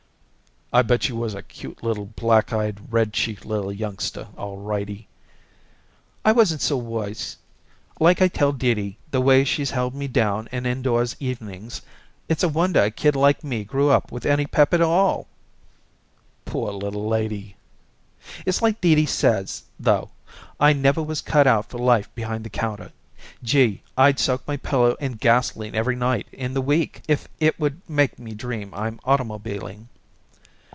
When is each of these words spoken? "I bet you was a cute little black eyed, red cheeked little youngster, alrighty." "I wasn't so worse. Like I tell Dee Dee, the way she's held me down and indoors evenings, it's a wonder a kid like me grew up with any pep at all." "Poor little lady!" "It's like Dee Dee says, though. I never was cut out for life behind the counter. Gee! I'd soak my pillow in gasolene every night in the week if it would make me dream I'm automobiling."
"I 0.73 0.83
bet 0.83 1.09
you 1.09 1.17
was 1.17 1.33
a 1.33 1.43
cute 1.43 1.83
little 1.83 2.05
black 2.05 2.53
eyed, 2.53 2.93
red 2.93 3.11
cheeked 3.11 3.43
little 3.45 3.73
youngster, 3.73 4.29
alrighty." 4.37 5.07
"I 6.23 6.31
wasn't 6.31 6.61
so 6.61 6.77
worse. 6.77 7.35
Like 7.99 8.21
I 8.21 8.29
tell 8.29 8.53
Dee 8.53 8.73
Dee, 8.73 8.97
the 9.09 9.19
way 9.19 9.43
she's 9.43 9.71
held 9.71 9.93
me 9.93 10.07
down 10.07 10.47
and 10.49 10.65
indoors 10.65 11.17
evenings, 11.19 11.81
it's 12.29 12.41
a 12.41 12.47
wonder 12.47 12.81
a 12.81 12.89
kid 12.89 13.17
like 13.17 13.43
me 13.43 13.65
grew 13.65 13.89
up 13.89 14.13
with 14.13 14.25
any 14.25 14.47
pep 14.47 14.73
at 14.73 14.79
all." 14.79 15.27
"Poor 16.45 16.71
little 16.71 17.05
lady!" 17.05 17.57
"It's 18.45 18.61
like 18.61 18.79
Dee 18.79 18.95
Dee 18.95 19.05
says, 19.05 19.63
though. 19.77 20.11
I 20.57 20.71
never 20.71 21.03
was 21.03 21.19
cut 21.19 21.47
out 21.47 21.65
for 21.65 21.79
life 21.79 22.07
behind 22.15 22.45
the 22.45 22.49
counter. 22.49 22.93
Gee! 23.43 23.81
I'd 23.97 24.19
soak 24.19 24.47
my 24.47 24.55
pillow 24.55 24.95
in 25.01 25.17
gasolene 25.17 25.75
every 25.75 25.97
night 25.97 26.27
in 26.31 26.53
the 26.53 26.61
week 26.61 27.01
if 27.09 27.27
it 27.41 27.59
would 27.59 27.81
make 27.89 28.17
me 28.17 28.33
dream 28.33 28.73
I'm 28.73 29.01
automobiling." 29.03 29.89